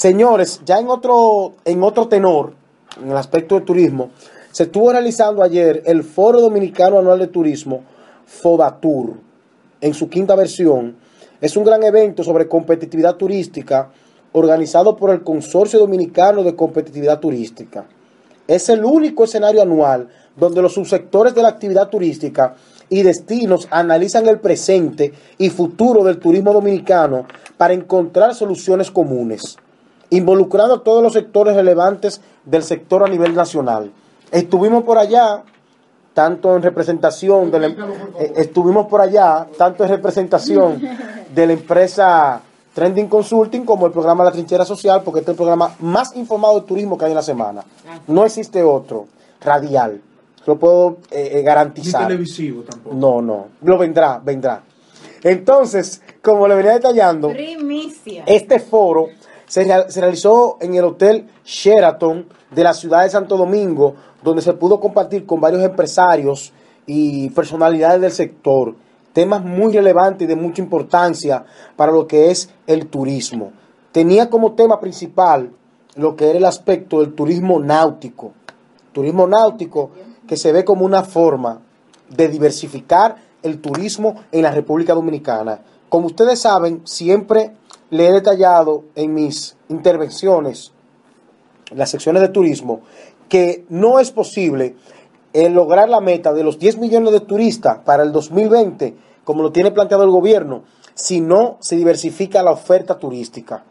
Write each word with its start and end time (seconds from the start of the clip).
Señores, 0.00 0.60
ya 0.64 0.78
en 0.78 0.86
otro, 0.86 1.54
en 1.64 1.82
otro 1.82 2.06
tenor, 2.06 2.52
en 3.02 3.10
el 3.10 3.16
aspecto 3.16 3.56
del 3.56 3.64
turismo, 3.64 4.10
se 4.52 4.62
estuvo 4.62 4.92
realizando 4.92 5.42
ayer 5.42 5.82
el 5.86 6.04
Foro 6.04 6.40
Dominicano 6.40 7.00
Anual 7.00 7.18
de 7.18 7.26
Turismo, 7.26 7.82
FODATUR, 8.24 9.14
en 9.80 9.94
su 9.94 10.08
quinta 10.08 10.36
versión. 10.36 10.94
Es 11.40 11.56
un 11.56 11.64
gran 11.64 11.82
evento 11.82 12.22
sobre 12.22 12.46
competitividad 12.46 13.16
turística 13.16 13.90
organizado 14.30 14.94
por 14.94 15.10
el 15.10 15.24
Consorcio 15.24 15.80
Dominicano 15.80 16.44
de 16.44 16.54
Competitividad 16.54 17.18
Turística. 17.18 17.84
Es 18.46 18.68
el 18.68 18.84
único 18.84 19.24
escenario 19.24 19.62
anual 19.62 20.10
donde 20.36 20.62
los 20.62 20.74
subsectores 20.74 21.34
de 21.34 21.42
la 21.42 21.48
actividad 21.48 21.88
turística 21.88 22.54
y 22.88 23.02
destinos 23.02 23.66
analizan 23.72 24.28
el 24.28 24.38
presente 24.38 25.12
y 25.38 25.50
futuro 25.50 26.04
del 26.04 26.20
turismo 26.20 26.52
dominicano 26.52 27.26
para 27.56 27.74
encontrar 27.74 28.36
soluciones 28.36 28.92
comunes, 28.92 29.58
involucrando 30.10 30.74
a 30.74 30.82
todos 30.82 31.02
los 31.02 31.12
sectores 31.12 31.54
relevantes 31.54 32.20
del 32.44 32.62
sector 32.62 33.04
a 33.04 33.08
nivel 33.08 33.34
nacional. 33.34 33.90
Estuvimos 34.30 34.84
por 34.84 34.98
allá, 34.98 35.42
tanto 36.14 36.56
en 36.56 36.62
representación 36.62 37.50
de 37.50 37.60
la, 37.60 37.66
eh, 37.68 38.32
estuvimos 38.36 38.86
por 38.86 39.00
allá, 39.00 39.46
tanto 39.56 39.84
en 39.84 39.90
representación 39.90 40.80
de 41.34 41.46
la 41.46 41.52
empresa 41.52 42.42
Trending 42.74 43.08
Consulting 43.08 43.64
como 43.64 43.86
el 43.86 43.92
programa 43.92 44.24
La 44.24 44.30
Trinchera 44.30 44.64
Social, 44.64 45.02
porque 45.04 45.20
este 45.20 45.32
es 45.32 45.34
el 45.34 45.36
programa 45.36 45.74
más 45.80 46.14
informado 46.14 46.60
de 46.60 46.66
turismo 46.66 46.96
que 46.96 47.06
hay 47.06 47.10
en 47.10 47.16
la 47.16 47.22
semana. 47.22 47.64
No 48.06 48.24
existe 48.24 48.62
otro, 48.62 49.06
radial. 49.40 50.00
Lo 50.46 50.58
puedo 50.58 50.98
eh, 51.10 51.32
eh, 51.34 51.42
garantizar. 51.42 52.02
Ni 52.02 52.06
televisivo 52.06 52.62
tampoco. 52.62 52.94
No, 52.94 53.20
no. 53.20 53.46
Lo 53.62 53.76
vendrá, 53.78 54.20
vendrá. 54.24 54.62
Entonces, 55.22 56.00
como 56.22 56.46
le 56.46 56.54
venía 56.54 56.72
detallando, 56.72 57.30
Primicia. 57.30 58.22
este 58.26 58.60
foro 58.60 59.08
se, 59.48 59.64
rea- 59.64 59.90
se 59.90 60.00
realizó 60.00 60.56
en 60.60 60.74
el 60.74 60.84
Hotel 60.84 61.26
Sheraton 61.44 62.26
de 62.52 62.62
la 62.62 62.74
ciudad 62.74 63.02
de 63.02 63.10
Santo 63.10 63.36
Domingo, 63.36 63.94
donde 64.22 64.42
se 64.42 64.52
pudo 64.52 64.78
compartir 64.78 65.26
con 65.26 65.40
varios 65.40 65.62
empresarios 65.62 66.52
y 66.86 67.30
personalidades 67.30 68.00
del 68.00 68.12
sector 68.12 68.74
temas 69.12 69.42
muy 69.44 69.72
relevantes 69.72 70.22
y 70.24 70.28
de 70.28 70.36
mucha 70.36 70.62
importancia 70.62 71.44
para 71.74 71.90
lo 71.90 72.06
que 72.06 72.30
es 72.30 72.50
el 72.68 72.86
turismo. 72.86 73.50
Tenía 73.90 74.30
como 74.30 74.52
tema 74.52 74.78
principal 74.78 75.50
lo 75.96 76.14
que 76.14 76.28
era 76.28 76.38
el 76.38 76.44
aspecto 76.44 77.00
del 77.00 77.14
turismo 77.14 77.58
náutico. 77.58 78.32
Turismo 78.92 79.26
náutico 79.26 79.90
que 80.28 80.36
se 80.36 80.52
ve 80.52 80.64
como 80.64 80.84
una 80.84 81.02
forma 81.02 81.60
de 82.08 82.28
diversificar 82.28 83.16
el 83.42 83.60
turismo 83.60 84.14
en 84.30 84.42
la 84.42 84.52
República 84.52 84.94
Dominicana. 84.94 85.62
Como 85.88 86.06
ustedes 86.06 86.38
saben, 86.38 86.82
siempre 86.84 87.52
le 87.90 88.08
he 88.08 88.12
detallado 88.12 88.84
en 88.94 89.14
mis 89.14 89.56
intervenciones, 89.68 90.72
en 91.70 91.78
las 91.78 91.90
secciones 91.90 92.22
de 92.22 92.28
turismo, 92.28 92.80
que 93.28 93.64
no 93.68 93.98
es 93.98 94.10
posible 94.10 94.76
eh, 95.32 95.50
lograr 95.50 95.88
la 95.88 96.00
meta 96.00 96.32
de 96.32 96.42
los 96.42 96.58
10 96.58 96.78
millones 96.78 97.12
de 97.12 97.20
turistas 97.20 97.78
para 97.84 98.02
el 98.02 98.12
2020, 98.12 98.96
como 99.24 99.42
lo 99.42 99.52
tiene 99.52 99.70
planteado 99.70 100.04
el 100.04 100.10
gobierno, 100.10 100.62
si 100.94 101.20
no 101.20 101.58
se 101.60 101.76
diversifica 101.76 102.42
la 102.42 102.50
oferta 102.50 102.98
turística. 102.98 103.64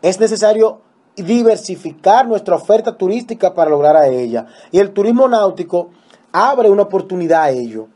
Es 0.00 0.20
necesario 0.20 0.80
diversificar 1.16 2.26
nuestra 2.26 2.56
oferta 2.56 2.96
turística 2.96 3.54
para 3.54 3.70
lograr 3.70 3.96
a 3.96 4.08
ella. 4.08 4.46
Y 4.70 4.78
el 4.78 4.92
turismo 4.92 5.28
náutico 5.28 5.90
abre 6.32 6.70
una 6.70 6.82
oportunidad 6.82 7.42
a 7.42 7.50
ello. 7.50 7.88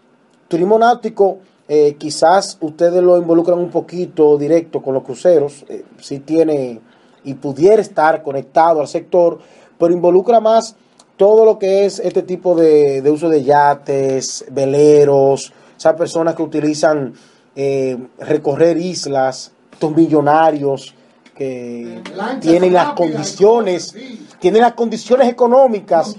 Turismo 0.49 0.79
náutico, 0.79 1.39
eh, 1.69 1.97
quizás 1.99 2.59
ustedes 2.61 3.03
lo 3.03 3.19
involucran 3.19 3.59
un 3.59 3.71
poquito 3.71 4.39
directo 4.39 4.83
con 4.83 4.95
los 4.95 5.03
cruceros, 5.03 5.65
eh, 5.69 5.85
si 6.01 6.21
tiene 6.21 6.81
y 7.25 7.35
pudiera 7.35 7.83
estar 7.83 8.23
conectado 8.23 8.81
al 8.81 8.89
sector, 8.89 9.41
pero 9.79 9.93
involucra 9.93 10.41
más 10.41 10.77
todo 11.17 11.45
lo 11.45 11.59
que 11.59 11.85
es 11.85 11.99
este 11.99 12.23
tipo 12.23 12.55
de, 12.55 13.03
de 13.03 13.11
uso 13.11 13.29
de 13.29 13.43
yates, 13.43 14.45
veleros, 14.51 15.53
esas 15.77 15.95
personas 15.95 16.35
que 16.35 16.43
utilizan 16.43 17.15
eh, 17.55 17.97
recorrer 18.19 18.77
islas, 18.77 19.51
estos 19.73 19.95
millonarios 19.97 20.95
que 21.35 22.03
tienen 22.41 22.73
las 22.73 22.93
condiciones, 22.93 23.95
tienen 24.39 24.63
las 24.63 24.75
condiciones 24.75 25.29
económicas 25.29 26.17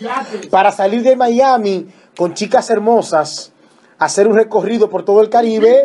para 0.50 0.72
salir 0.72 1.02
de 1.04 1.16
Miami 1.16 1.88
con 2.16 2.34
chicas 2.34 2.70
hermosas, 2.70 3.52
hacer 4.00 4.28
un 4.28 4.36
recorrido 4.36 4.90
por 4.90 5.04
todo 5.04 5.22
el 5.22 5.30
Caribe 5.30 5.84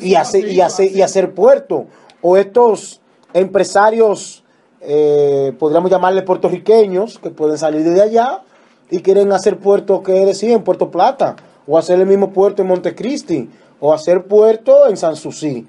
y 0.00 0.14
hacer, 0.14 0.48
y 0.48 0.60
hacer, 0.60 0.90
y 0.92 1.02
hacer 1.02 1.32
puerto. 1.32 1.86
O 2.20 2.36
estos 2.36 3.00
empresarios, 3.32 4.44
eh, 4.80 5.52
podríamos 5.58 5.90
llamarle 5.90 6.22
puertorriqueños, 6.22 7.18
que 7.18 7.30
pueden 7.30 7.58
salir 7.58 7.84
de 7.84 8.02
allá 8.02 8.42
y 8.90 9.00
quieren 9.00 9.32
hacer 9.32 9.58
puerto, 9.58 10.02
que 10.02 10.12
decir, 10.12 10.50
en 10.50 10.62
Puerto 10.62 10.90
Plata, 10.90 11.36
o 11.66 11.78
hacer 11.78 12.00
el 12.00 12.06
mismo 12.06 12.32
puerto 12.32 12.62
en 12.62 12.68
Montecristi, 12.68 13.50
o 13.80 13.92
hacer 13.92 14.24
puerto 14.24 14.88
en 14.88 14.96
Sanssouci. 14.96 15.66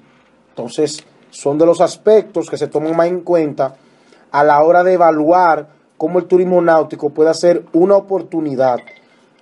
Entonces, 0.50 1.04
son 1.30 1.58
de 1.58 1.66
los 1.66 1.80
aspectos 1.80 2.48
que 2.48 2.56
se 2.56 2.68
toman 2.68 2.96
más 2.96 3.08
en 3.08 3.20
cuenta 3.20 3.76
a 4.30 4.44
la 4.44 4.62
hora 4.62 4.82
de 4.82 4.94
evaluar 4.94 5.68
cómo 5.96 6.18
el 6.18 6.26
turismo 6.26 6.60
náutico 6.60 7.10
puede 7.10 7.32
ser 7.34 7.64
una 7.72 7.96
oportunidad. 7.96 8.78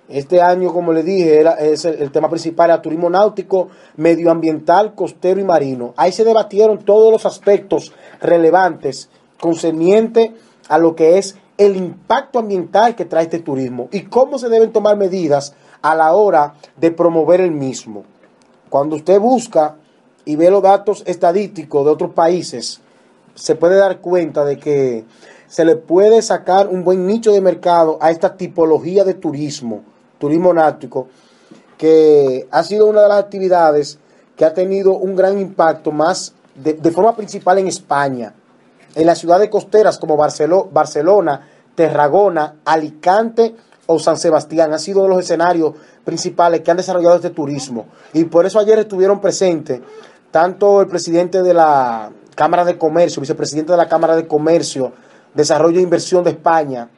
Este 0.07 0.41
año, 0.41 0.71
como 0.71 0.93
le 0.93 1.03
dije, 1.03 1.39
era, 1.39 1.53
es 1.53 1.85
el, 1.85 2.01
el 2.01 2.11
tema 2.11 2.29
principal 2.29 2.69
era 2.69 2.81
turismo 2.81 3.09
náutico, 3.09 3.69
medioambiental, 3.97 4.93
costero 4.93 5.39
y 5.39 5.43
marino. 5.43 5.93
Ahí 5.97 6.11
se 6.11 6.23
debatieron 6.23 6.79
todos 6.79 7.11
los 7.11 7.25
aspectos 7.25 7.93
relevantes 8.21 9.09
concernientes 9.39 10.31
a 10.69 10.77
lo 10.77 10.95
que 10.95 11.17
es 11.17 11.37
el 11.57 11.75
impacto 11.75 12.39
ambiental 12.39 12.95
que 12.95 13.05
trae 13.05 13.23
este 13.23 13.39
turismo 13.39 13.87
y 13.91 14.01
cómo 14.03 14.37
se 14.37 14.49
deben 14.49 14.71
tomar 14.71 14.97
medidas 14.97 15.55
a 15.81 15.95
la 15.95 16.13
hora 16.13 16.55
de 16.77 16.91
promover 16.91 17.41
el 17.41 17.51
mismo. 17.51 18.03
Cuando 18.69 18.95
usted 18.95 19.19
busca 19.19 19.77
y 20.25 20.35
ve 20.35 20.49
los 20.49 20.61
datos 20.61 21.03
estadísticos 21.05 21.85
de 21.85 21.91
otros 21.91 22.11
países, 22.11 22.81
se 23.35 23.55
puede 23.55 23.75
dar 23.75 23.99
cuenta 23.99 24.43
de 24.43 24.57
que 24.57 25.05
se 25.47 25.63
le 25.63 25.75
puede 25.75 26.21
sacar 26.21 26.67
un 26.67 26.83
buen 26.83 27.05
nicho 27.05 27.31
de 27.31 27.41
mercado 27.41 27.97
a 28.01 28.11
esta 28.11 28.35
tipología 28.35 29.03
de 29.03 29.13
turismo, 29.13 29.83
turismo 30.19 30.53
náutico, 30.53 31.07
que 31.77 32.47
ha 32.51 32.63
sido 32.63 32.87
una 32.87 33.01
de 33.01 33.09
las 33.09 33.19
actividades 33.19 33.99
que 34.35 34.45
ha 34.45 34.53
tenido 34.53 34.93
un 34.93 35.15
gran 35.15 35.39
impacto 35.39 35.91
más 35.91 36.33
de, 36.55 36.91
forma 36.91 37.15
principal 37.15 37.57
en 37.59 37.67
España, 37.67 38.33
en 38.95 39.05
las 39.05 39.19
ciudades 39.19 39.49
costeras 39.49 39.97
como 39.97 40.17
Barcelo- 40.17 40.69
Barcelona, 40.71 41.47
Tarragona, 41.75 42.55
Alicante 42.63 43.55
o 43.87 43.99
San 43.99 44.17
Sebastián. 44.17 44.71
Han 44.71 44.79
sido 44.79 45.07
los 45.07 45.19
escenarios 45.19 45.73
principales 46.05 46.61
que 46.61 46.71
han 46.71 46.77
desarrollado 46.77 47.15
este 47.15 47.29
turismo. 47.29 47.87
Y 48.13 48.23
por 48.25 48.45
eso 48.45 48.59
ayer 48.59 48.79
estuvieron 48.79 49.19
presentes 49.19 49.81
tanto 50.31 50.81
el 50.81 50.87
presidente 50.87 51.41
de 51.41 51.53
la 51.53 52.09
Cámara 52.35 52.63
de 52.65 52.77
Comercio, 52.77 53.21
vicepresidente 53.21 53.71
de 53.73 53.77
la 53.77 53.87
Cámara 53.89 54.15
de 54.15 54.27
Comercio, 54.27 54.93
Desarrollo 55.33 55.79
e 55.79 55.83
Inversión 55.83 56.23
de 56.23 56.31
España, 56.31 56.89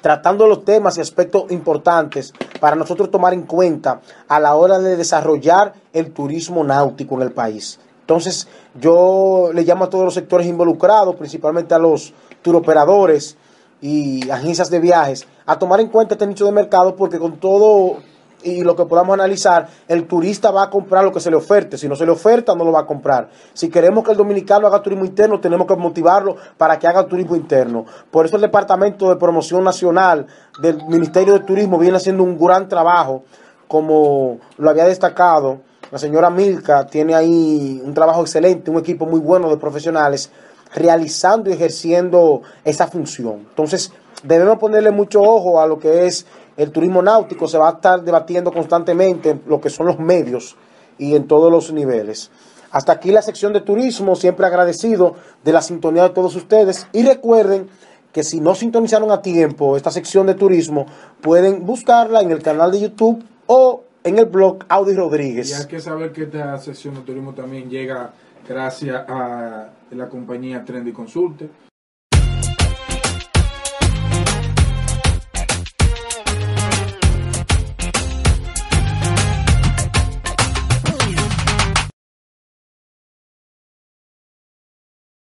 tratando 0.00 0.46
los 0.46 0.64
temas 0.64 0.96
y 0.98 1.00
aspectos 1.00 1.50
importantes 1.50 2.32
para 2.60 2.76
nosotros 2.76 3.10
tomar 3.10 3.34
en 3.34 3.42
cuenta 3.42 4.00
a 4.28 4.40
la 4.40 4.54
hora 4.54 4.78
de 4.78 4.96
desarrollar 4.96 5.74
el 5.92 6.12
turismo 6.12 6.64
náutico 6.64 7.16
en 7.16 7.22
el 7.22 7.32
país. 7.32 7.78
Entonces, 8.00 8.48
yo 8.80 9.50
le 9.52 9.62
llamo 9.62 9.84
a 9.84 9.90
todos 9.90 10.04
los 10.04 10.14
sectores 10.14 10.46
involucrados, 10.46 11.16
principalmente 11.16 11.74
a 11.74 11.78
los 11.78 12.14
turoperadores 12.42 13.36
y 13.82 14.30
agencias 14.30 14.70
de 14.70 14.80
viajes, 14.80 15.26
a 15.44 15.58
tomar 15.58 15.80
en 15.80 15.88
cuenta 15.88 16.14
este 16.14 16.26
nicho 16.26 16.46
de 16.46 16.52
mercado 16.52 16.96
porque 16.96 17.18
con 17.18 17.36
todo 17.36 17.98
y 18.42 18.62
lo 18.62 18.76
que 18.76 18.84
podamos 18.84 19.14
analizar, 19.14 19.68
el 19.88 20.06
turista 20.06 20.50
va 20.50 20.64
a 20.64 20.70
comprar 20.70 21.04
lo 21.04 21.12
que 21.12 21.20
se 21.20 21.30
le 21.30 21.36
oferte. 21.36 21.76
Si 21.76 21.88
no 21.88 21.96
se 21.96 22.04
le 22.04 22.12
oferta, 22.12 22.54
no 22.54 22.64
lo 22.64 22.72
va 22.72 22.80
a 22.80 22.86
comprar. 22.86 23.28
Si 23.52 23.68
queremos 23.68 24.04
que 24.04 24.12
el 24.12 24.16
dominicano 24.16 24.66
haga 24.66 24.82
turismo 24.82 25.04
interno, 25.04 25.40
tenemos 25.40 25.66
que 25.66 25.76
motivarlo 25.76 26.36
para 26.56 26.78
que 26.78 26.86
haga 26.86 27.06
turismo 27.06 27.36
interno. 27.36 27.84
Por 28.10 28.26
eso 28.26 28.36
el 28.36 28.42
Departamento 28.42 29.08
de 29.08 29.16
Promoción 29.16 29.64
Nacional 29.64 30.26
del 30.62 30.84
Ministerio 30.86 31.34
de 31.34 31.40
Turismo 31.40 31.78
viene 31.78 31.96
haciendo 31.96 32.22
un 32.22 32.38
gran 32.38 32.68
trabajo, 32.68 33.24
como 33.66 34.38
lo 34.56 34.70
había 34.70 34.84
destacado. 34.84 35.60
La 35.90 35.98
señora 35.98 36.30
Milka 36.30 36.86
tiene 36.86 37.14
ahí 37.14 37.80
un 37.84 37.94
trabajo 37.94 38.20
excelente, 38.20 38.70
un 38.70 38.78
equipo 38.78 39.06
muy 39.06 39.20
bueno 39.20 39.48
de 39.48 39.56
profesionales 39.56 40.30
realizando 40.74 41.50
y 41.50 41.54
ejerciendo 41.54 42.42
esa 42.64 42.86
función. 42.86 43.46
Entonces, 43.48 43.92
debemos 44.22 44.58
ponerle 44.58 44.90
mucho 44.90 45.22
ojo 45.22 45.60
a 45.60 45.66
lo 45.66 45.78
que 45.78 46.06
es 46.06 46.26
el 46.58 46.72
turismo 46.72 47.00
náutico, 47.00 47.46
se 47.48 47.56
va 47.56 47.68
a 47.68 47.72
estar 47.74 48.02
debatiendo 48.02 48.52
constantemente 48.52 49.30
en 49.30 49.42
lo 49.46 49.60
que 49.60 49.70
son 49.70 49.86
los 49.86 49.98
medios 49.98 50.56
y 50.98 51.14
en 51.14 51.26
todos 51.28 51.50
los 51.50 51.72
niveles. 51.72 52.30
Hasta 52.72 52.92
aquí 52.92 53.12
la 53.12 53.22
sección 53.22 53.52
de 53.52 53.60
turismo, 53.60 54.16
siempre 54.16 54.44
agradecido 54.46 55.14
de 55.44 55.52
la 55.52 55.62
sintonía 55.62 56.02
de 56.02 56.10
todos 56.10 56.34
ustedes 56.36 56.86
y 56.92 57.02
recuerden 57.04 57.68
que 58.12 58.24
si 58.24 58.40
no 58.40 58.54
sintonizaron 58.54 59.10
a 59.12 59.22
tiempo 59.22 59.76
esta 59.76 59.92
sección 59.92 60.26
de 60.26 60.34
turismo, 60.34 60.86
pueden 61.22 61.64
buscarla 61.64 62.20
en 62.20 62.32
el 62.32 62.42
canal 62.42 62.72
de 62.72 62.80
YouTube 62.80 63.22
o 63.46 63.84
en 64.02 64.18
el 64.18 64.26
blog 64.26 64.58
Audi 64.68 64.92
Y 64.92 64.96
Rodríguez. 64.96 65.60
hay 65.60 65.66
que 65.66 65.80
saber 65.80 66.12
que 66.12 66.24
esta 66.24 66.58
sesión 66.58 66.94
de 66.94 67.02
turismo 67.02 67.34
también 67.34 67.70
llega 67.70 68.10
gracias 68.48 69.04
a 69.08 69.68
la 69.92 70.08
compañía 70.08 70.64
Trendy 70.64 70.92
Consulte 70.92 71.48